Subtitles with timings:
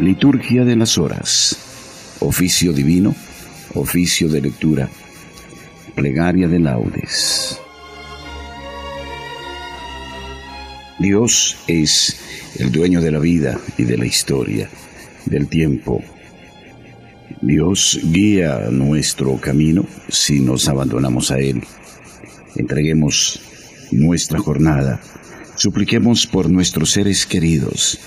[0.00, 1.58] Liturgia de las horas.
[2.20, 3.14] Oficio divino.
[3.74, 4.88] Oficio de lectura.
[5.94, 7.60] Plegaria de laudes.
[10.98, 12.18] Dios es
[12.58, 14.70] el dueño de la vida y de la historia,
[15.26, 16.02] del tiempo.
[17.42, 21.62] Dios guía nuestro camino si nos abandonamos a Él.
[22.56, 23.38] Entreguemos
[23.92, 24.98] nuestra jornada.
[25.56, 28.00] Supliquemos por nuestros seres queridos.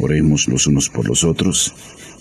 [0.00, 1.74] Oremos los unos por los otros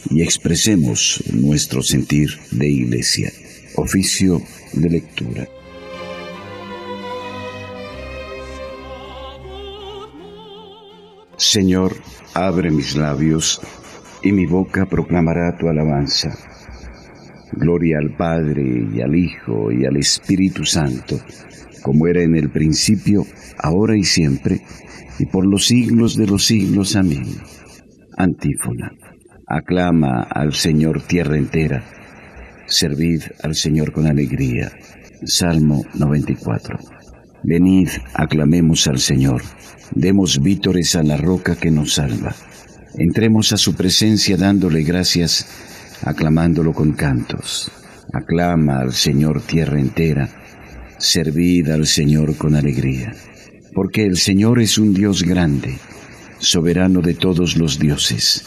[0.09, 3.31] y expresemos nuestro sentir de iglesia.
[3.75, 4.41] Oficio
[4.73, 5.47] de lectura.
[11.37, 11.95] Señor,
[12.33, 13.61] abre mis labios
[14.23, 16.37] y mi boca proclamará tu alabanza.
[17.51, 18.63] Gloria al Padre
[18.93, 21.19] y al Hijo y al Espíritu Santo
[21.87, 23.25] como era en el principio,
[23.57, 24.61] ahora y siempre,
[25.19, 26.97] y por los siglos de los siglos.
[26.97, 27.25] Amén.
[28.17, 28.91] Antífona.
[29.47, 31.83] Aclama al Señor tierra entera.
[32.65, 34.71] Servid al Señor con alegría.
[35.23, 36.77] Salmo 94.
[37.43, 39.41] Venid, aclamemos al Señor.
[39.95, 42.35] Demos vítores a la roca que nos salva.
[42.97, 45.47] Entremos a su presencia dándole gracias,
[46.03, 47.71] aclamándolo con cantos.
[48.11, 50.29] Aclama al Señor tierra entera
[50.99, 53.13] Servid al Señor con alegría,
[53.73, 55.77] porque el Señor es un Dios grande,
[56.39, 58.43] soberano de todos los dioses.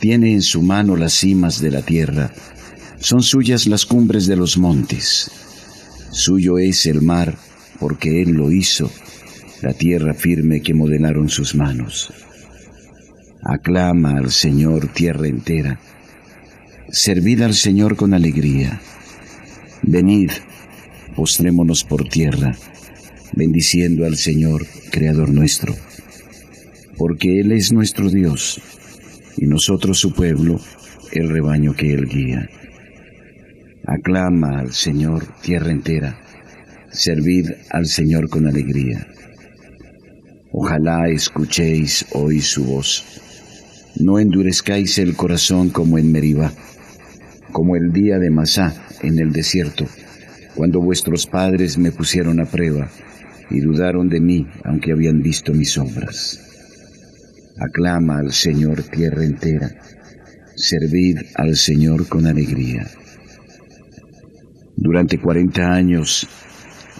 [0.00, 2.32] Tiene en su mano las cimas de la tierra,
[2.98, 5.30] son suyas las cumbres de los montes.
[6.10, 7.36] Suyo es el mar,
[7.78, 8.90] porque Él lo hizo,
[9.62, 12.12] la tierra firme que modelaron sus manos.
[13.42, 15.78] Aclama al Señor tierra entera,
[16.90, 18.80] servid al Señor con alegría.
[19.82, 20.30] Venid,
[21.14, 22.56] postrémonos por tierra,
[23.34, 25.74] bendiciendo al Señor, Creador nuestro,
[26.96, 28.60] porque Él es nuestro Dios,
[29.36, 30.60] y nosotros su pueblo,
[31.12, 32.48] el rebaño que Él guía.
[33.86, 36.18] Aclama al Señor, tierra entera,
[36.90, 39.06] servid al Señor con alegría.
[40.52, 43.04] Ojalá escuchéis hoy su voz.
[43.98, 46.52] No endurezcáis el corazón como en Meribá,
[47.52, 49.86] como el día de Masá en el desierto
[50.56, 52.88] cuando vuestros padres me pusieron a prueba
[53.50, 56.55] y dudaron de mí, aunque habían visto mis obras.
[57.58, 59.70] Aclama al Señor tierra entera,
[60.56, 62.86] servid al Señor con alegría.
[64.76, 66.28] Durante cuarenta años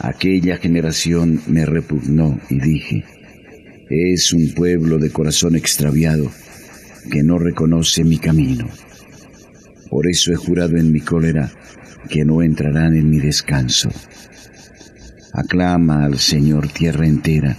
[0.01, 3.05] aquella generación me repugnó y dije,
[3.91, 6.31] es un pueblo de corazón extraviado
[7.11, 8.67] que no reconoce mi camino.
[9.91, 11.51] Por eso he jurado en mi cólera
[12.09, 13.91] que no entrarán en mi descanso.
[15.33, 17.59] Aclama al Señor tierra entera,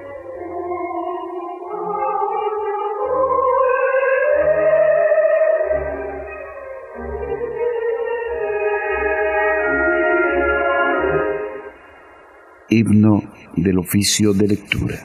[12.73, 13.21] Himno
[13.57, 14.95] del oficio de lectura.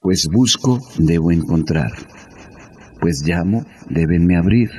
[0.00, 1.92] Pues busco, debo encontrar.
[3.02, 4.70] Pues llamo, debenme abrir.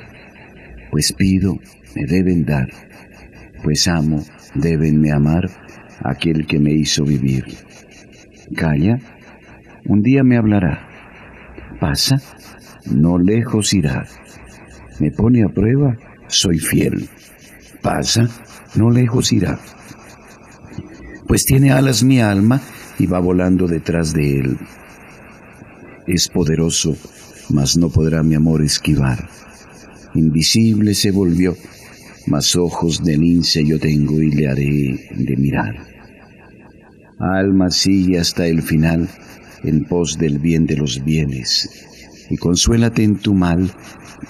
[0.90, 1.60] Pues pido,
[1.96, 2.70] me deben dar.
[3.62, 5.48] Pues amo, debenme amar
[6.04, 7.46] aquel que me hizo vivir.
[8.56, 8.98] Calla,
[9.86, 10.88] un día me hablará.
[11.80, 12.20] Pasa,
[12.90, 14.08] no lejos irá.
[15.00, 15.96] Me pone a prueba,
[16.30, 17.08] soy fiel
[17.82, 18.28] pasa,
[18.76, 19.60] no lejos irá.
[21.28, 22.62] Pues tiene alas mi alma
[22.98, 24.58] y va volando detrás de él.
[26.08, 26.96] Es poderoso,
[27.50, 29.30] mas no podrá mi amor esquivar.
[30.16, 31.56] Invisible se volvió,
[32.28, 35.76] mas ojos de lince yo tengo y le haré de mirar.
[37.20, 39.10] Alma sigue hasta el final
[39.64, 41.70] en pos del bien de los bienes,
[42.30, 43.72] y consuélate en tu mal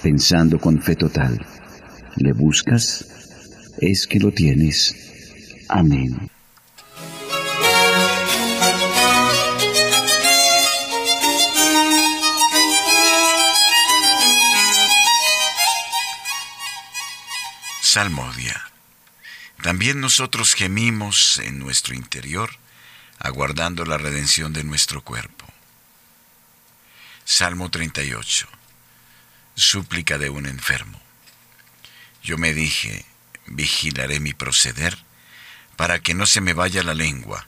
[0.02, 1.40] pensando con fe total.
[2.18, 3.09] ¿Le buscas?
[3.82, 4.96] Es que lo tienes.
[5.68, 6.30] Amén.
[17.82, 18.70] Salmodia.
[19.62, 22.52] También nosotros gemimos en nuestro interior,
[23.18, 25.46] aguardando la redención de nuestro cuerpo.
[27.26, 28.48] Salmo 38.
[29.56, 31.02] Súplica de un enfermo.
[32.24, 33.06] Yo me dije,
[33.50, 34.98] vigilaré mi proceder
[35.76, 37.48] para que no se me vaya la lengua.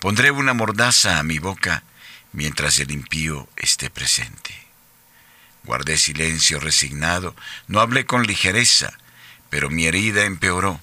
[0.00, 1.84] Pondré una mordaza a mi boca
[2.32, 4.54] mientras el impío esté presente.
[5.64, 7.36] Guardé silencio resignado,
[7.68, 8.98] no hablé con ligereza,
[9.48, 10.80] pero mi herida empeoró,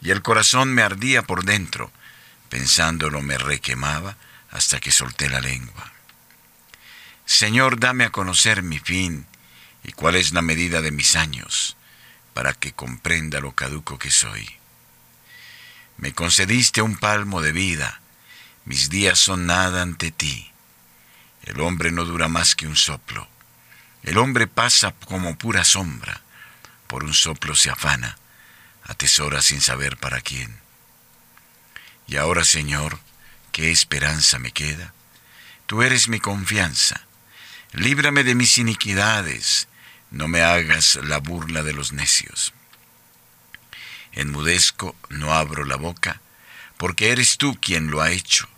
[0.00, 1.92] y el corazón me ardía por dentro,
[2.48, 4.16] pensándolo me requemaba
[4.50, 5.92] hasta que solté la lengua.
[7.26, 9.26] Señor, dame a conocer mi fin
[9.82, 11.76] y cuál es la medida de mis años,
[12.34, 14.46] para que comprenda lo caduco que soy.
[15.96, 18.00] Me concediste un palmo de vida,
[18.64, 20.50] mis días son nada ante ti.
[21.44, 23.28] El hombre no dura más que un soplo.
[24.02, 26.20] El hombre pasa como pura sombra,
[26.88, 28.18] por un soplo se afana,
[28.82, 30.58] atesora sin saber para quién.
[32.06, 32.98] Y ahora, Señor,
[33.52, 34.92] ¿qué esperanza me queda?
[35.66, 37.02] Tú eres mi confianza.
[37.72, 39.68] Líbrame de mis iniquidades,
[40.14, 42.54] no me hagas la burla de los necios.
[44.12, 46.20] Enmudezco, no abro la boca,
[46.76, 48.48] porque eres tú quien lo ha hecho.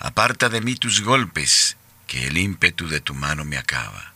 [0.00, 1.76] Aparta de mí tus golpes,
[2.08, 4.12] que el ímpetu de tu mano me acaba.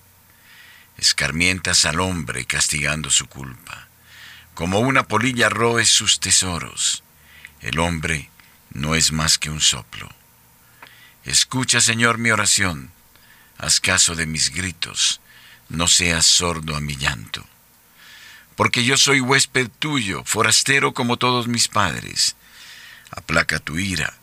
[0.98, 3.86] Escarmientas al hombre castigando su culpa.
[4.54, 7.04] Como una polilla roes sus tesoros.
[7.60, 8.30] El hombre
[8.70, 10.10] no es más que un soplo.
[11.24, 12.90] Escucha, Señor, mi oración.
[13.58, 15.20] Haz caso de mis gritos.
[15.68, 17.46] No seas sordo a mi llanto.
[18.56, 22.36] Porque yo soy huésped tuyo, forastero como todos mis padres.
[23.10, 24.14] Aplaca tu ira.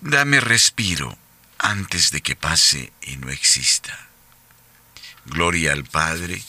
[0.00, 1.18] Dame respiro
[1.58, 4.08] antes de que pase y no exista.
[5.26, 6.42] Gloria al Padre,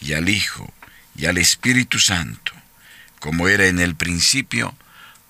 [0.00, 0.72] y al Hijo,
[1.14, 2.52] y al Espíritu Santo,
[3.20, 4.76] como era en el principio,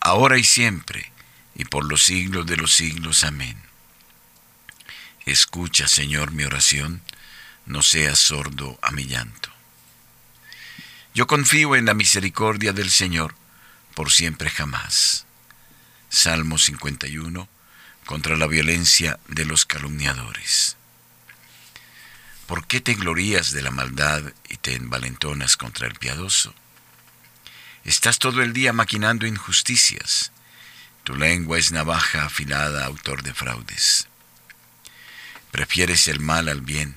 [0.00, 1.12] ahora y siempre,
[1.54, 3.24] y por los siglos de los siglos.
[3.24, 3.62] Amén.
[5.24, 7.02] Escucha, Señor, mi oración,
[7.66, 9.50] no seas sordo a mi llanto.
[11.14, 13.34] Yo confío en la misericordia del Señor
[13.94, 15.26] por siempre jamás.
[16.08, 17.48] Salmo 51,
[18.04, 20.76] contra la violencia de los calumniadores.
[22.46, 26.54] ¿Por qué te glorías de la maldad y te envalentonas contra el piadoso?
[27.84, 30.32] Estás todo el día maquinando injusticias.
[31.02, 34.06] Tu lengua es navaja afilada, autor de fraudes.
[35.50, 36.96] Prefieres el mal al bien,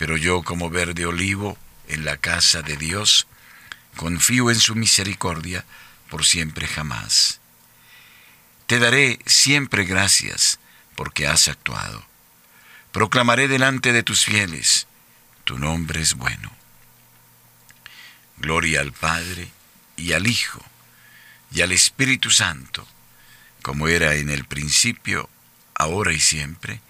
[0.00, 3.26] Pero yo, como verde olivo en la casa de Dios,
[3.96, 5.66] confío en su misericordia
[6.08, 7.40] por siempre jamás.
[8.66, 10.58] Te daré siempre gracias
[10.96, 12.08] porque has actuado
[12.92, 14.86] Proclamaré delante de tus fieles,
[15.44, 16.50] tu nombre es bueno.
[18.38, 19.52] Gloria al Padre
[19.98, 20.64] y al Hijo
[21.52, 22.88] y al Espíritu Santo,
[23.60, 25.28] como era en el principio,
[25.74, 26.80] ahora y siempre,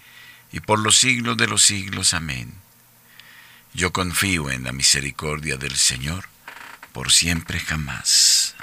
[0.53, 2.13] y por los siglos de los siglos.
[2.13, 2.61] Amén.
[3.73, 6.25] Yo confío en la misericordia del Señor
[6.91, 8.55] por siempre jamás.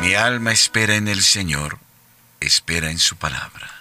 [0.00, 1.78] Mi alma espera en el Señor
[2.40, 3.77] espera en su palabra.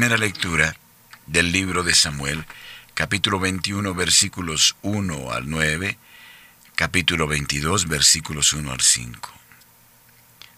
[0.00, 0.74] Primera lectura
[1.26, 2.46] del libro de Samuel,
[2.94, 5.98] capítulo 21, versículos 1 al 9
[6.74, 9.30] capítulo 22, versículos 1 al 5.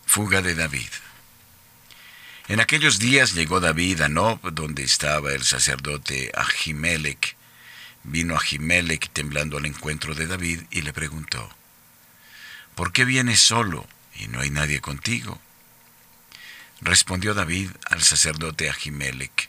[0.07, 0.91] Fuga de David.
[2.47, 7.35] En aquellos días llegó David a Nob, donde estaba el sacerdote Ahimelech.
[8.05, 11.51] Vino Ahimelech temblando al encuentro de David y le preguntó,
[12.77, 15.41] ¿Por qué vienes solo y no hay nadie contigo?
[16.83, 19.49] Respondió David al sacerdote Ahimelech,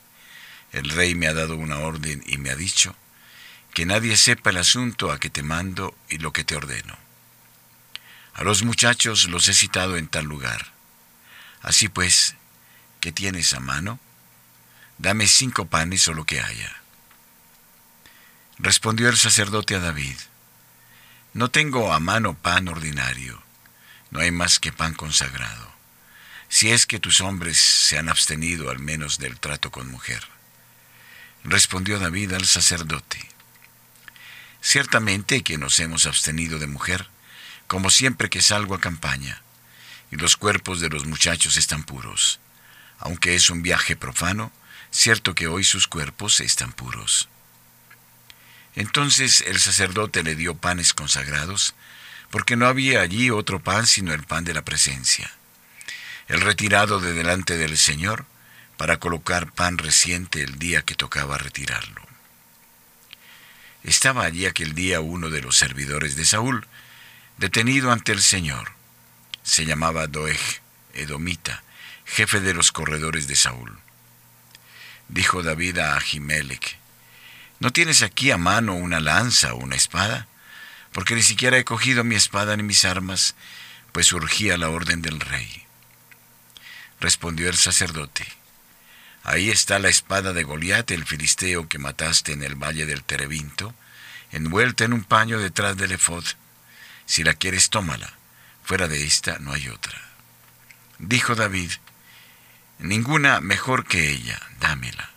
[0.72, 2.96] el rey me ha dado una orden y me ha dicho,
[3.74, 6.96] que nadie sepa el asunto a que te mando y lo que te ordeno.
[8.36, 10.74] A los muchachos los he citado en tal lugar.
[11.63, 12.36] Así pues,
[13.00, 14.00] ¿qué tienes a mano?
[15.00, 16.75] Dame cinco panes o lo que haya.
[18.60, 20.18] Respondió el sacerdote a David,
[21.34, 23.42] No tengo a mano pan ordinario,
[24.12, 25.73] no hay más que pan consagrado,
[26.53, 30.24] si es que tus hombres se han abstenido al menos del trato con mujer.
[31.43, 33.27] Respondió David al sacerdote,
[34.62, 37.07] Ciertamente que nos hemos abstenido de mujer,
[37.65, 39.41] como siempre que salgo a campaña,
[40.12, 42.39] y los cuerpos de los muchachos están puros.
[43.00, 44.51] Aunque es un viaje profano,
[44.91, 47.29] cierto que hoy sus cuerpos están puros.
[48.75, 51.74] Entonces el sacerdote le dio panes consagrados,
[52.29, 55.33] porque no había allí otro pan sino el pan de la presencia.
[56.27, 58.25] El retirado de delante del Señor,
[58.77, 62.01] para colocar pan reciente el día que tocaba retirarlo.
[63.84, 66.68] Estaba allí aquel día uno de los servidores de Saúl,
[67.38, 68.72] detenido ante el Señor.
[69.44, 70.39] Se llamaba Doeg,
[70.94, 71.63] Edomita,
[72.06, 73.77] jefe de los corredores de Saúl.
[75.10, 76.77] Dijo David a Ahimelech,
[77.60, 80.27] ¿no tienes aquí a mano una lanza o una espada?
[80.94, 83.36] Porque ni siquiera he cogido mi espada ni mis armas,
[83.92, 85.62] pues surgía la orden del rey.
[87.03, 88.25] Respondió el sacerdote,
[89.25, 93.75] Ahí está la espada de Goliat, el filisteo que mataste en el valle del Terebinto,
[94.31, 96.24] envuelta en un paño detrás del efod.
[97.05, 98.13] Si la quieres, tómala.
[98.63, 100.00] Fuera de esta no hay otra.
[100.98, 101.72] Dijo David,
[102.79, 105.10] ninguna mejor que ella, dámela.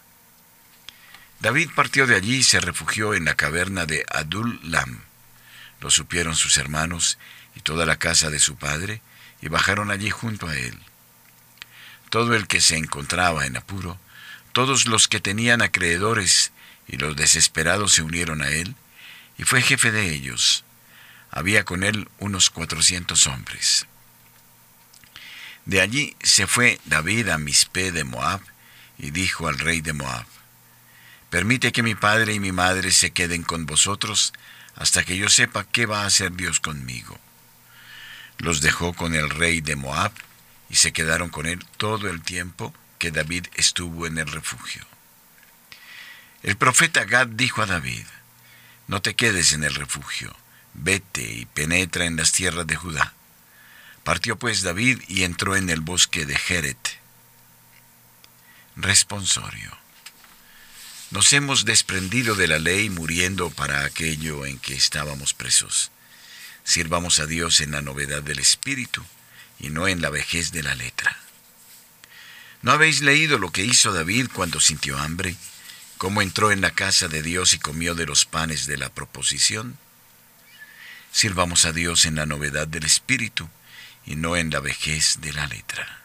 [1.39, 5.03] David partió de allí y se refugió en la caverna de Adul Lam.
[5.81, 7.17] Lo supieron sus hermanos
[7.55, 9.03] y toda la casa de su padre,
[9.41, 10.77] y bajaron allí junto a él
[12.17, 14.01] todo el que se encontraba en apuro,
[14.53, 16.51] todos los que tenían acreedores
[16.89, 18.75] y los desesperados se unieron a él,
[19.37, 20.65] y fue jefe de ellos.
[21.31, 23.85] Había con él unos cuatrocientos hombres.
[25.67, 28.41] De allí se fue David a Mispé de Moab,
[28.97, 30.25] y dijo al rey de Moab,
[31.29, 34.33] Permite que mi padre y mi madre se queden con vosotros
[34.75, 37.19] hasta que yo sepa qué va a hacer Dios conmigo.
[38.39, 40.13] Los dejó con el rey de Moab,
[40.69, 44.85] y se quedaron con él todo el tiempo que David estuvo en el refugio.
[46.43, 48.07] El profeta Gad dijo a David,
[48.87, 50.35] No te quedes en el refugio,
[50.75, 53.13] vete y penetra en las tierras de Judá.
[54.05, 57.01] Partió pues David y entró en el bosque de Jeret.
[58.77, 59.77] Responsorio.
[61.11, 65.91] Nos hemos desprendido de la ley muriendo para aquello en que estábamos presos.
[66.65, 69.05] Sirvamos a Dios en la novedad del Espíritu
[69.59, 71.17] y no en la vejez de la letra.
[72.63, 75.37] ¿No habéis leído lo que hizo David cuando sintió hambre?
[75.99, 79.79] ¿Cómo entró en la casa de Dios y comió de los panes de la proposición?
[81.13, 83.49] Sirvamos a Dios en la novedad del Espíritu
[84.05, 86.03] y no en la vejez de la letra.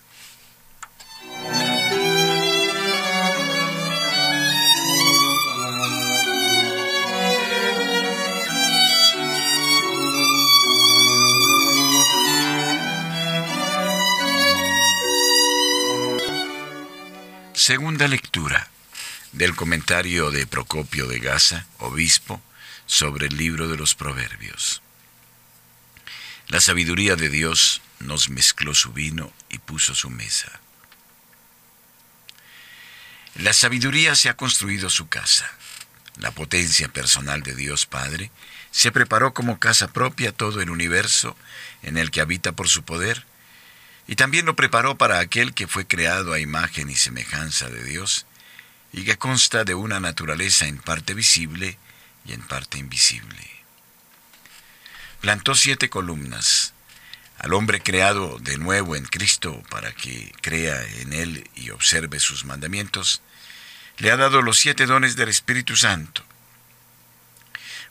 [17.62, 18.68] Segunda lectura
[19.34, 22.42] del comentario de Procopio de Gaza, obispo,
[22.88, 24.82] sobre el libro de los Proverbios.
[26.48, 30.60] La sabiduría de Dios nos mezcló su vino y puso su mesa.
[33.36, 35.48] La sabiduría se ha construido su casa.
[36.18, 38.32] La potencia personal de Dios Padre
[38.72, 41.38] se preparó como casa propia todo el universo
[41.84, 43.24] en el que habita por su poder
[44.08, 48.26] y también lo preparó para aquel que fue creado a imagen y semejanza de Dios,
[48.94, 51.78] y que consta de una naturaleza en parte visible
[52.26, 53.50] y en parte invisible.
[55.22, 56.74] Plantó siete columnas,
[57.38, 62.46] al hombre creado de nuevo en Cristo para que crea en Él y observe sus
[62.46, 63.22] mandamientos,
[63.98, 66.24] le ha dado los siete dones del Espíritu Santo.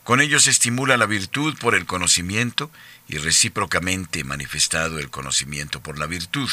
[0.03, 2.71] Con ellos estimula la virtud por el conocimiento
[3.11, 6.49] y recíprocamente manifestado el conocimiento por la virtud.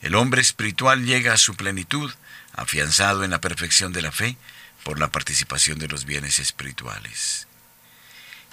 [0.00, 2.10] El hombre espiritual llega a su plenitud,
[2.54, 4.38] afianzado en la perfección de la fe,
[4.84, 7.46] por la participación de los bienes espirituales.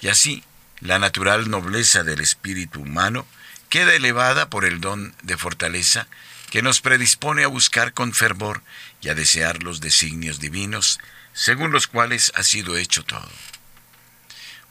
[0.02, 0.44] Y así,
[0.80, 3.26] la natural nobleza del espíritu humano
[3.70, 6.08] queda elevada por el don de fortaleza
[6.50, 8.62] que nos predispone a buscar con fervor
[9.00, 11.00] y a desear los designios divinos,
[11.32, 13.30] según los cuales ha sido hecho todo.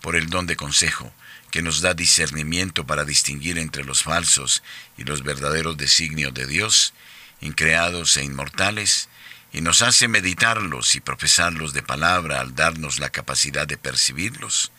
[0.02, 1.12] Por el don de consejo,
[1.52, 4.64] que nos da discernimiento para distinguir entre los falsos
[4.98, 6.94] y los verdaderos designios de Dios,
[7.42, 9.10] increados e inmortales,
[9.54, 14.72] y nos hace meditarlos y profesarlos de palabra al darnos la capacidad de percibirlos,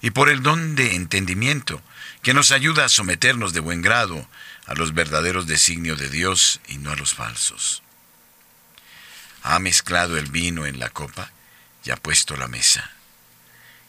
[0.00, 1.80] y por el don de entendimiento,
[2.22, 4.28] que nos ayuda a someternos de buen grado
[4.66, 7.82] a los verdaderos designios de Dios y no a los falsos.
[9.42, 11.30] Ha mezclado el vino en la copa
[11.84, 12.92] y ha puesto la mesa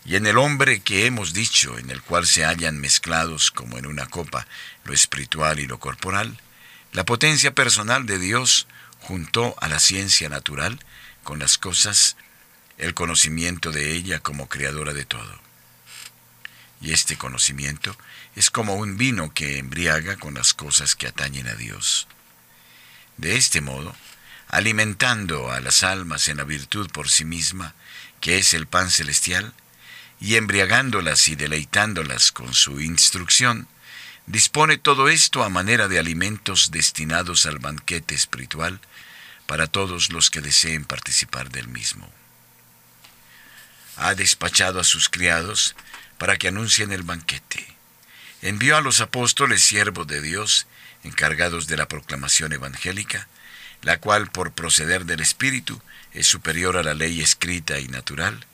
[0.05, 3.85] y en el hombre que hemos dicho, en el cual se hallan mezclados como en
[3.85, 4.47] una copa
[4.83, 6.39] lo espiritual y lo corporal,
[6.91, 8.67] la potencia personal de Dios
[8.99, 10.79] junto a la ciencia natural
[11.23, 12.17] con las cosas
[12.77, 15.39] el conocimiento de ella como creadora de todo.
[16.81, 17.95] Y este conocimiento
[18.35, 22.07] es como un vino que embriaga con las cosas que atañen a Dios.
[23.15, 23.95] De este modo,
[24.49, 27.73] alimentando a las almas en la virtud por sí misma,
[28.19, 29.53] que es el pan celestial,
[30.19, 33.67] y embriagándolas y deleitándolas con su instrucción,
[34.25, 38.79] dispone todo esto a manera de alimentos destinados al banquete espiritual
[39.45, 42.09] para todos los que deseen participar del mismo.
[43.97, 45.75] Ha despachado a sus criados
[46.17, 47.75] para que anuncien el banquete.
[48.41, 50.67] Envió a los apóstoles siervos de Dios,
[51.03, 53.27] encargados de la proclamación evangélica,
[53.81, 55.81] la cual por proceder del Espíritu
[56.13, 58.45] es superior a la ley escrita y natural,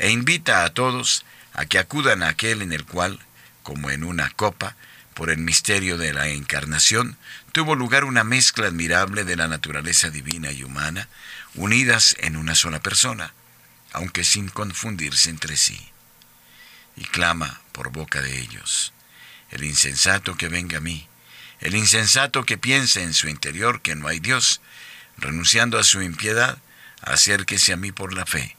[0.00, 3.20] e invita a todos a que acudan a aquel en el cual,
[3.62, 4.74] como en una copa,
[5.12, 7.18] por el misterio de la encarnación,
[7.52, 11.08] tuvo lugar una mezcla admirable de la naturaleza divina y humana,
[11.54, 13.34] unidas en una sola persona,
[13.92, 15.78] aunque sin confundirse entre sí.
[16.96, 18.94] Y clama por boca de ellos,
[19.50, 21.06] el insensato que venga a mí,
[21.60, 24.62] el insensato que piense en su interior que no hay Dios,
[25.18, 26.56] renunciando a su impiedad,
[27.02, 28.56] acérquese a mí por la fe,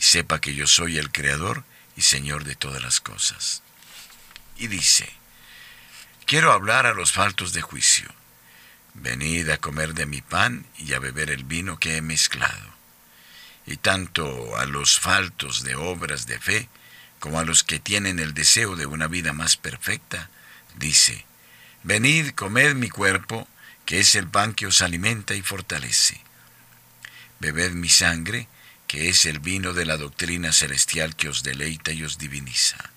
[0.00, 1.62] y sepa que yo soy el Creador
[1.94, 3.62] y Señor de todas las cosas.
[4.56, 5.12] Y dice,
[6.24, 8.08] quiero hablar a los faltos de juicio.
[8.94, 12.70] Venid a comer de mi pan y a beber el vino que he mezclado.
[13.66, 16.70] Y tanto a los faltos de obras de fe,
[17.18, 20.30] como a los que tienen el deseo de una vida más perfecta,
[20.76, 21.26] dice,
[21.82, 23.46] Venid, comed mi cuerpo,
[23.84, 26.22] que es el pan que os alimenta y fortalece.
[27.38, 28.48] Bebed mi sangre,
[28.90, 32.90] que es el vino de la doctrina celestial que os deleita y os diviniza.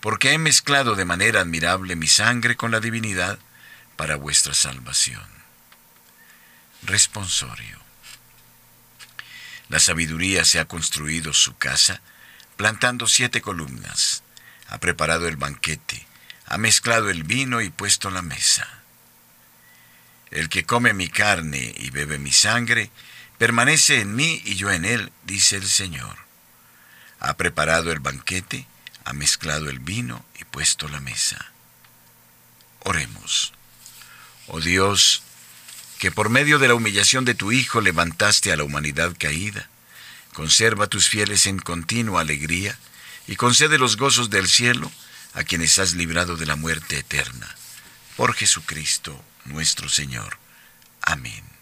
[0.00, 3.38] Porque he mezclado de manera admirable mi sangre con la divinidad
[3.94, 5.24] para vuestra salvación.
[6.82, 7.78] Responsorio.
[9.68, 12.00] La sabiduría se ha construido su casa,
[12.56, 14.24] plantando siete columnas,
[14.66, 16.04] ha preparado el banquete,
[16.46, 18.82] ha mezclado el vino y puesto la mesa.
[20.32, 22.90] El que come mi carne y bebe mi sangre,
[23.38, 26.16] permanece en mí y yo en él, dice el Señor.
[27.20, 28.66] Ha preparado el banquete,
[29.04, 31.52] ha mezclado el vino y puesto la mesa.
[32.80, 33.52] Oremos.
[34.46, 35.22] Oh Dios,
[35.98, 39.68] que por medio de la humillación de tu Hijo levantaste a la humanidad caída,
[40.32, 42.78] conserva tus fieles en continua alegría
[43.26, 44.90] y concede los gozos del cielo
[45.34, 47.54] a quienes has librado de la muerte eterna.
[48.16, 50.38] Por Jesucristo nuestro Señor.
[51.02, 51.55] Amén.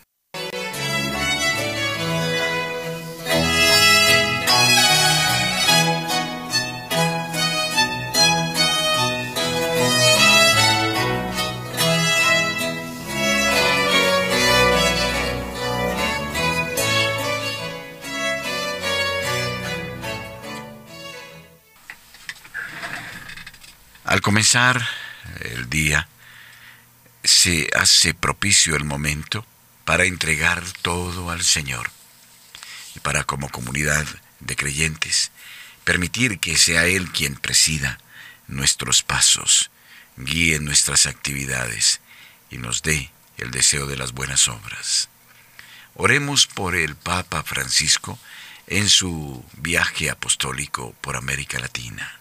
[24.14, 24.80] Al comenzar
[25.40, 26.06] el día,
[27.24, 29.44] se hace propicio el momento
[29.84, 31.90] para entregar todo al Señor
[32.94, 34.06] y para como comunidad
[34.38, 35.32] de creyentes
[35.82, 37.98] permitir que sea Él quien presida
[38.46, 39.72] nuestros pasos,
[40.16, 42.00] guíe nuestras actividades
[42.52, 45.08] y nos dé el deseo de las buenas obras.
[45.96, 48.16] Oremos por el Papa Francisco
[48.68, 52.20] en su viaje apostólico por América Latina.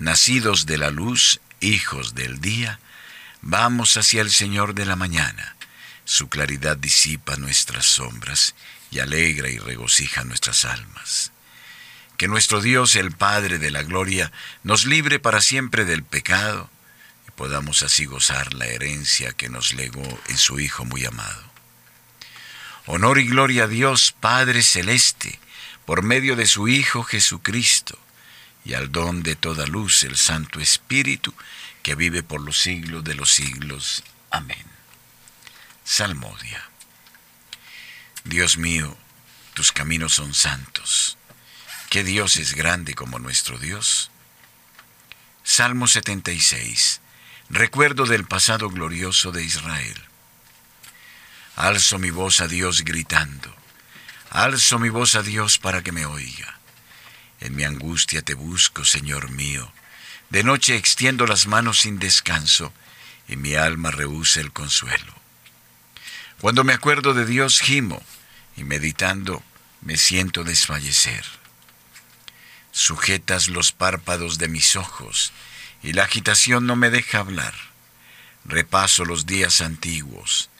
[0.00, 2.80] Nacidos de la luz, hijos del día,
[3.42, 5.56] vamos hacia el Señor de la mañana.
[6.06, 8.54] Su claridad disipa nuestras sombras
[8.90, 11.32] y alegra y regocija nuestras almas.
[12.16, 14.32] Que nuestro Dios, el Padre de la Gloria,
[14.62, 16.70] nos libre para siempre del pecado
[17.28, 21.44] y podamos así gozar la herencia que nos legó en su Hijo muy amado.
[22.86, 25.38] Honor y gloria a Dios, Padre Celeste,
[25.84, 27.98] por medio de su Hijo Jesucristo,
[28.64, 31.34] y al don de toda luz, el Santo Espíritu,
[31.82, 34.04] que vive por los siglos de los siglos.
[34.30, 34.64] Amén.
[35.84, 36.68] Salmodia.
[38.24, 38.96] Dios mío,
[39.54, 41.16] tus caminos son santos.
[41.88, 44.10] ¿Qué Dios es grande como nuestro Dios?
[45.42, 47.00] Salmo 76.
[47.48, 50.00] Recuerdo del pasado glorioso de Israel.
[51.56, 53.54] Alzo mi voz a Dios gritando.
[54.30, 56.59] Alzo mi voz a Dios para que me oiga.
[57.40, 59.72] En mi angustia te busco, Señor mío.
[60.28, 62.72] De noche extiendo las manos sin descanso,
[63.26, 65.14] y mi alma rehúsa el consuelo.
[66.40, 68.02] Cuando me acuerdo de Dios, gimo,
[68.56, 69.42] y meditando
[69.80, 71.24] me siento desfallecer.
[72.72, 75.32] Sujetas los párpados de mis ojos,
[75.82, 77.54] y la agitación no me deja hablar.
[78.44, 80.50] Repaso los días antiguos,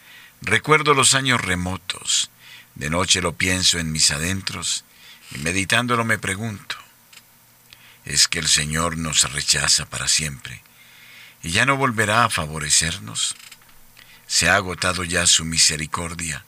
[0.40, 2.30] recuerdo los años remotos,
[2.74, 4.84] de noche lo pienso en mis adentros,
[5.32, 6.76] y meditándolo me pregunto,
[8.04, 10.62] ¿es que el Señor nos rechaza para siempre
[11.42, 13.36] y ya no volverá a favorecernos?
[14.26, 16.44] ¿Se ha agotado ya su misericordia?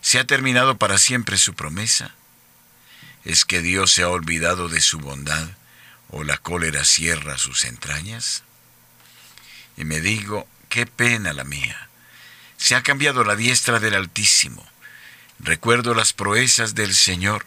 [0.00, 2.14] ¿Se ha terminado para siempre su promesa?
[3.24, 5.48] ¿Es que Dios se ha olvidado de su bondad
[6.08, 8.42] o la cólera cierra sus entrañas?
[9.76, 11.88] Y me digo, qué pena la mía.
[12.56, 14.66] Se ha cambiado la diestra del Altísimo.
[15.38, 17.46] Recuerdo las proezas del Señor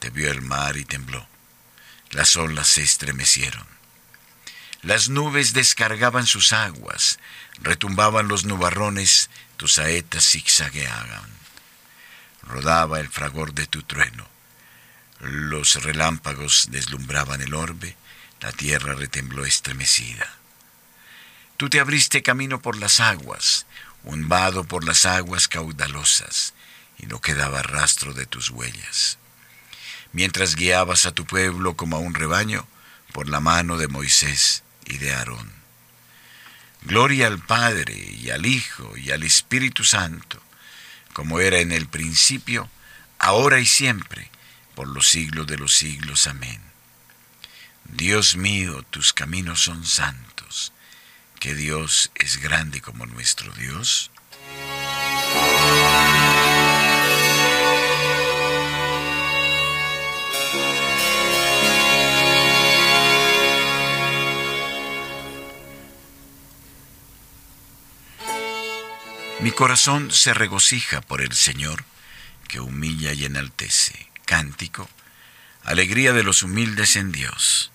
[0.00, 1.28] te vio el mar y tembló.
[2.10, 3.66] Las olas se estremecieron.
[4.82, 7.18] Las nubes descargaban sus aguas,
[7.60, 11.30] retumbaban los nubarrones, tus saetas zigzagueaban.
[12.42, 14.26] Rodaba el fragor de tu trueno.
[15.20, 17.94] Los relámpagos deslumbraban el orbe,
[18.40, 20.38] la tierra retembló estremecida.
[21.58, 23.66] Tú te abriste camino por las aguas,
[24.02, 24.30] un
[24.66, 26.54] por las aguas caudalosas,
[26.96, 29.19] y no quedaba rastro de tus huellas
[30.12, 32.66] mientras guiabas a tu pueblo como a un rebaño
[33.12, 35.52] por la mano de Moisés y de Aarón.
[36.82, 40.40] Gloria al Padre y al Hijo y al Espíritu Santo,
[41.12, 42.70] como era en el principio,
[43.18, 44.30] ahora y siempre,
[44.74, 46.26] por los siglos de los siglos.
[46.26, 46.60] Amén.
[47.84, 50.72] Dios mío, tus caminos son santos,
[51.38, 54.10] que Dios es grande como nuestro Dios.
[69.42, 71.84] Mi corazón se regocija por el Señor,
[72.46, 74.10] que humilla y enaltece.
[74.26, 74.86] Cántico,
[75.64, 77.72] alegría de los humildes en Dios,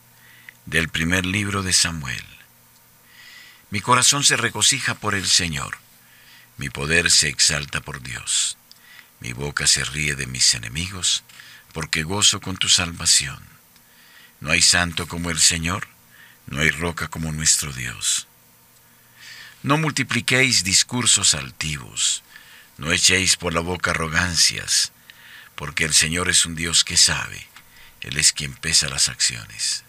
[0.68, 2.24] del primer libro de Samuel.
[3.72, 5.80] Mi corazón se regocija por el Señor,
[6.58, 8.58] mi poder se exalta por Dios,
[9.20, 11.24] mi boca se ríe de mis enemigos,
[11.74, 13.44] porque gozo con tu salvación.
[14.40, 15.88] No hay santo como el Señor,
[16.46, 18.28] no hay roca como nuestro Dios.
[19.66, 22.22] No multipliquéis discursos altivos,
[22.78, 24.92] no echéis por la boca arrogancias,
[25.56, 27.48] porque el Señor es un Dios que sabe,
[28.02, 29.84] Él es quien pesa las acciones.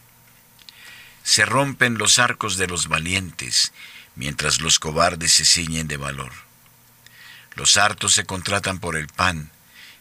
[1.25, 3.75] Se rompen los arcos de los valientes,
[4.15, 6.33] mientras los cobardes se ciñen de valor.
[7.55, 9.51] Los hartos se contratan por el pan,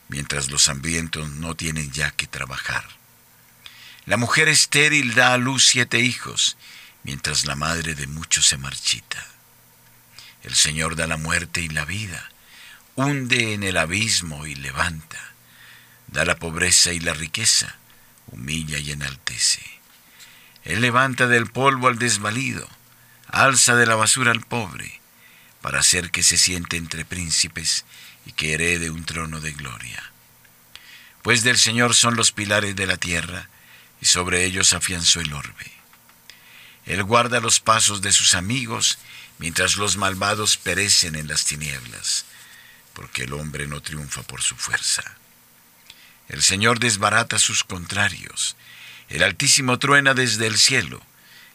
[0.07, 2.87] mientras los hambrientos no tienen ya que trabajar.
[4.05, 6.55] La mujer estéril da a luz siete hijos,
[7.03, 9.34] mientras la madre de muchos se marchita.
[10.45, 12.29] El Señor da la muerte y la vida,
[12.93, 15.19] hunde en el abismo y levanta,
[16.05, 17.77] da la pobreza y la riqueza,
[18.27, 19.63] humilla y enaltece.
[20.63, 22.69] Él levanta del polvo al desvalido,
[23.27, 25.01] alza de la basura al pobre,
[25.61, 27.83] para hacer que se siente entre príncipes
[28.27, 30.11] y que herede un trono de gloria.
[31.23, 33.49] Pues del Señor son los pilares de la tierra,
[33.99, 35.71] y sobre ellos afianzó el orbe.
[36.85, 38.99] Él guarda los pasos de sus amigos
[39.37, 42.25] mientras los malvados perecen en las tinieblas,
[42.93, 45.03] porque el hombre no triunfa por su fuerza.
[46.29, 48.55] El Señor desbarata sus contrarios,
[49.09, 51.01] el Altísimo truena desde el cielo,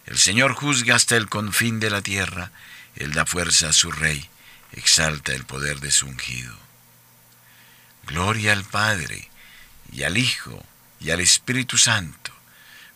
[0.06, 2.52] el Señor juzga hasta el confín de la tierra,
[2.96, 4.28] Él da fuerza a su Rey,
[4.72, 6.56] exalta el poder de su ungido.
[8.06, 9.30] Gloria al Padre,
[9.92, 10.64] y al Hijo,
[11.00, 12.32] y al Espíritu Santo,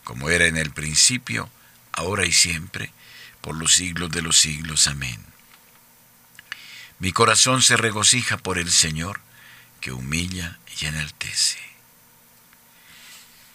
[0.03, 1.49] como era en el principio,
[1.91, 2.91] ahora y siempre,
[3.45, 4.87] por los siglos de los siglos.
[4.87, 5.23] Amén.
[6.97, 9.21] Mi corazón se regocija por el Señor,
[9.81, 11.59] que humilla y enaltece.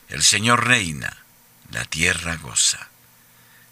[0.09, 1.25] El Señor reina,
[1.73, 2.89] la tierra goza.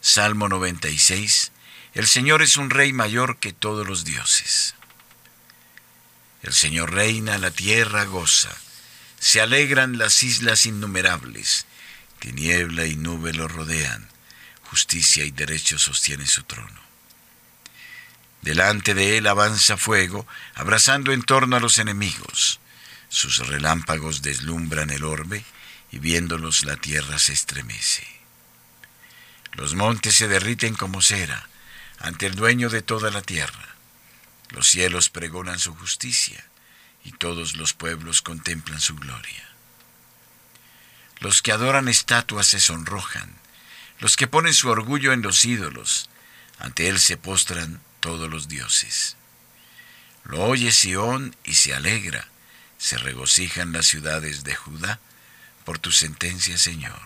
[0.00, 1.52] Salmo 96.
[1.94, 4.74] El Señor es un rey mayor que todos los dioses.
[6.42, 8.56] El Señor reina, la tierra goza.
[9.20, 11.66] Se alegran las islas innumerables,
[12.18, 14.07] tiniebla y nube lo rodean,
[14.70, 16.80] justicia y derecho sostienen su trono.
[18.42, 22.60] Delante de él avanza fuego, abrazando en torno a los enemigos.
[23.08, 25.44] Sus relámpagos deslumbran el orbe,
[25.90, 28.06] y viéndolos la tierra se estremece.
[29.52, 31.48] Los montes se derriten como cera
[31.98, 33.74] ante el dueño de toda la tierra.
[34.50, 36.44] Los cielos pregonan su justicia,
[37.04, 39.48] y todos los pueblos contemplan su gloria.
[41.20, 43.34] Los que adoran estatuas se sonrojan,
[43.98, 46.08] los que ponen su orgullo en los ídolos,
[46.58, 49.16] ante él se postran todos los dioses.
[50.24, 52.28] Lo oye Sión y se alegra,
[52.78, 55.00] se regocijan las ciudades de Judá
[55.64, 57.00] por tu sentencia, Señor.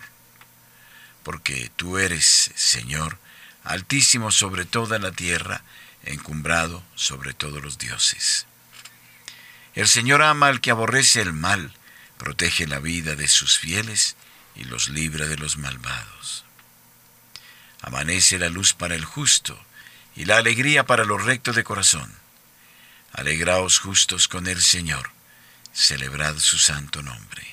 [1.23, 3.17] Porque tú eres, Señor,
[3.63, 5.63] altísimo sobre toda la tierra,
[6.03, 8.45] encumbrado sobre todos los dioses.
[9.73, 11.73] El Señor ama al que aborrece el mal,
[12.17, 14.15] protege la vida de sus fieles
[14.55, 16.42] y los libra de los malvados.
[17.83, 19.59] Amanece la luz para el justo
[20.15, 22.11] y la alegría para los rectos de corazón.
[23.11, 25.11] Alegraos justos con el Señor,
[25.73, 27.45] celebrad su santo nombre.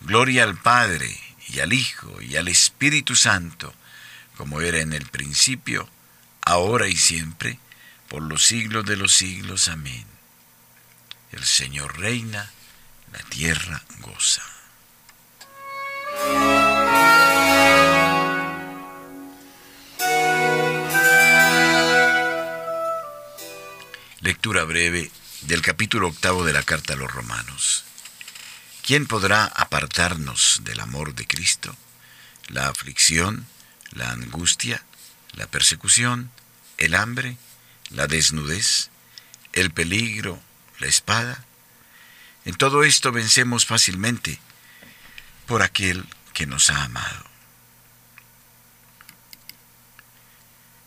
[0.00, 3.74] Gloria al Padre y al Hijo y al Espíritu Santo,
[4.36, 5.90] como era en el principio,
[6.42, 7.58] ahora y siempre,
[8.08, 9.66] por los siglos de los siglos.
[9.66, 10.06] Amén.
[11.32, 12.52] El Señor reina,
[13.12, 14.42] la tierra goza.
[24.20, 27.84] Lectura breve del capítulo octavo de la carta a los romanos.
[28.84, 31.76] ¿Quién podrá apartarnos del amor de Cristo?
[32.48, 33.46] La aflicción,
[33.92, 34.84] la angustia,
[35.34, 36.32] la persecución,
[36.78, 37.36] el hambre,
[37.90, 38.90] la desnudez,
[39.52, 40.42] el peligro,
[40.80, 41.44] la espada.
[42.44, 44.40] En todo esto vencemos fácilmente
[45.46, 46.04] por aquel
[46.34, 47.24] que nos ha amado.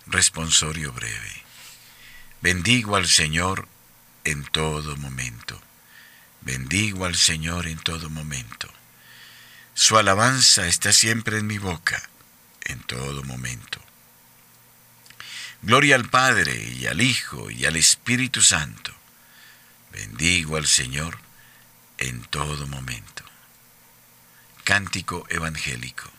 [0.05, 1.40] Responsorio breve.
[2.41, 3.67] Bendigo al Señor
[4.23, 5.61] en todo momento.
[6.41, 8.67] Bendigo al Señor en todo momento.
[9.75, 12.01] Su alabanza está siempre en mi boca,
[12.61, 13.79] en todo momento.
[15.61, 18.91] Gloria al Padre y al Hijo y al Espíritu Santo.
[19.91, 21.19] Bendigo al Señor
[21.99, 23.23] en todo momento.
[24.63, 26.09] Cántico evangélico.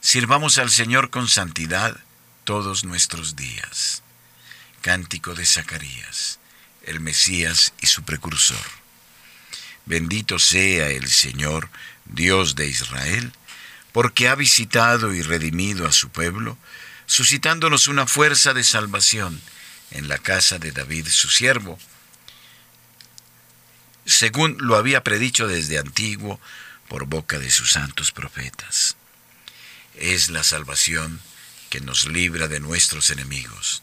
[0.00, 2.00] Sirvamos al Señor con santidad
[2.44, 4.02] todos nuestros días.
[4.86, 6.38] Cántico de Zacarías,
[6.84, 8.64] el Mesías y su precursor.
[9.84, 11.68] Bendito sea el Señor,
[12.04, 13.32] Dios de Israel,
[13.90, 16.56] porque ha visitado y redimido a su pueblo,
[17.06, 19.42] suscitándonos una fuerza de salvación
[19.90, 21.80] en la casa de David su siervo,
[24.04, 26.40] según lo había predicho desde antiguo
[26.86, 28.94] por boca de sus santos profetas.
[29.96, 31.20] Es la salvación
[31.70, 33.82] que nos libra de nuestros enemigos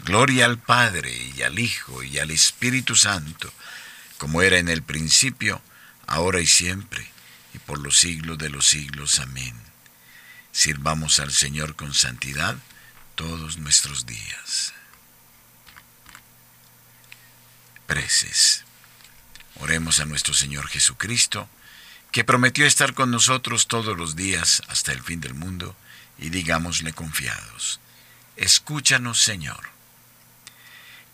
[0.00, 3.52] Gloria al Padre y al Hijo y al Espíritu Santo,
[4.18, 5.62] como era en el principio,
[6.06, 7.08] ahora y siempre,
[7.54, 9.20] y por los siglos de los siglos.
[9.20, 9.54] Amén.
[10.52, 12.56] Sirvamos al Señor con santidad
[13.14, 14.74] todos nuestros días.
[17.86, 18.64] Preces.
[19.56, 21.48] Oremos a nuestro Señor Jesucristo,
[22.10, 25.76] que prometió estar con nosotros todos los días hasta el fin del mundo,
[26.18, 27.80] y digámosle confiados,
[28.36, 29.71] escúchanos Señor.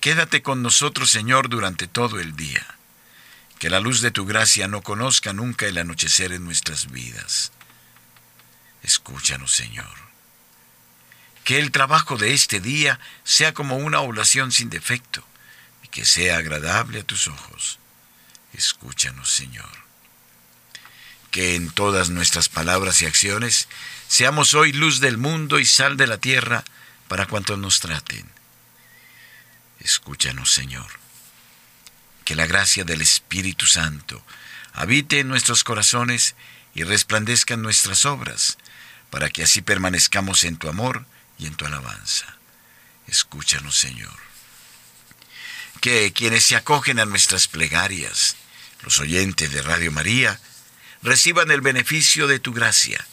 [0.00, 2.66] Quédate con nosotros Señor durante todo el día,
[3.58, 7.52] que la luz de tu gracia no conozca nunca el anochecer en nuestras vidas.
[8.82, 10.08] Escúchanos Señor.
[11.44, 15.24] Que el trabajo de este día sea como una oblación sin defecto
[15.82, 17.78] y que sea agradable a tus ojos.
[18.52, 19.88] Escúchanos Señor
[21.30, 23.68] que en todas nuestras palabras y acciones
[24.08, 26.64] seamos hoy luz del mundo y sal de la tierra
[27.06, 28.37] para cuantos nos traten.
[29.80, 30.88] Escúchanos, Señor.
[32.24, 34.22] Que la gracia del Espíritu Santo
[34.72, 36.34] habite en nuestros corazones
[36.74, 38.58] y resplandezca en nuestras obras,
[39.10, 41.06] para que así permanezcamos en tu amor
[41.38, 42.36] y en tu alabanza.
[43.06, 44.16] Escúchanos, Señor.
[45.80, 48.36] Que quienes se acogen a nuestras plegarias,
[48.82, 50.38] los oyentes de Radio María,
[51.02, 53.04] reciban el beneficio de tu gracia,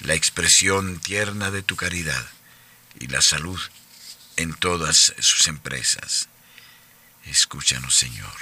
[0.00, 2.26] la expresión tierna de tu caridad
[2.98, 3.60] y la salud
[4.38, 6.28] en todas sus empresas.
[7.24, 8.32] Escúchanos, Señor.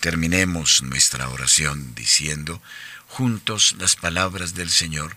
[0.00, 2.60] Terminemos nuestra oración diciendo
[3.06, 5.16] juntos las palabras del Señor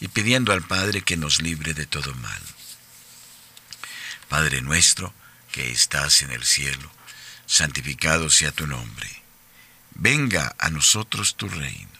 [0.00, 2.42] y pidiendo al Padre que nos libre de todo mal.
[4.28, 5.12] Padre nuestro,
[5.52, 6.90] que estás en el cielo,
[7.46, 9.22] santificado sea tu nombre.
[9.94, 11.98] Venga a nosotros tu reino.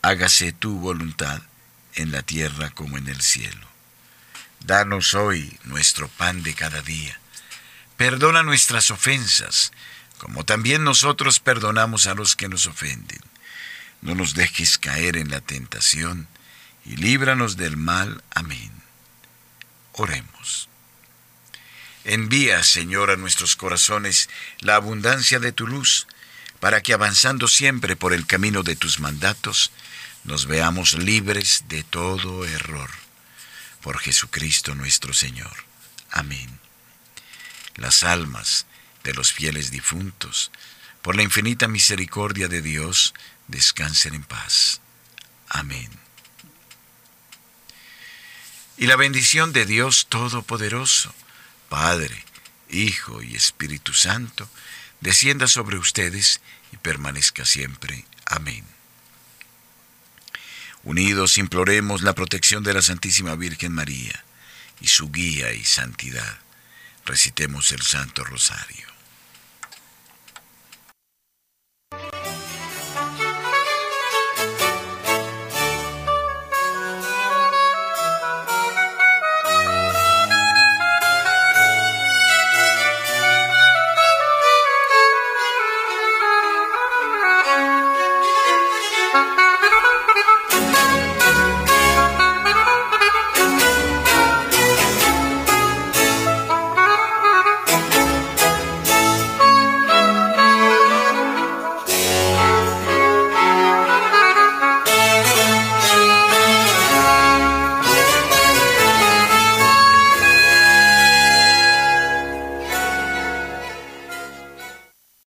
[0.00, 1.42] Hágase tu voluntad
[1.94, 3.69] en la tierra como en el cielo.
[4.60, 7.18] Danos hoy nuestro pan de cada día.
[7.96, 9.72] Perdona nuestras ofensas,
[10.18, 13.20] como también nosotros perdonamos a los que nos ofenden.
[14.02, 16.28] No nos dejes caer en la tentación,
[16.84, 18.22] y líbranos del mal.
[18.30, 18.70] Amén.
[19.92, 20.68] Oremos.
[22.04, 24.28] Envía, Señor, a nuestros corazones
[24.60, 26.06] la abundancia de tu luz,
[26.60, 29.72] para que avanzando siempre por el camino de tus mandatos,
[30.24, 32.99] nos veamos libres de todo error.
[33.80, 35.64] Por Jesucristo nuestro Señor.
[36.10, 36.58] Amén.
[37.76, 38.66] Las almas
[39.04, 40.50] de los fieles difuntos,
[41.02, 43.14] por la infinita misericordia de Dios,
[43.48, 44.80] descansen en paz.
[45.48, 45.90] Amén.
[48.76, 51.14] Y la bendición de Dios Todopoderoso,
[51.68, 52.24] Padre,
[52.70, 54.48] Hijo y Espíritu Santo,
[55.00, 56.40] descienda sobre ustedes
[56.72, 58.04] y permanezca siempre.
[58.26, 58.64] Amén.
[60.82, 64.24] Unidos imploremos la protección de la Santísima Virgen María
[64.80, 66.38] y su guía y santidad.
[67.04, 68.99] Recitemos el Santo Rosario.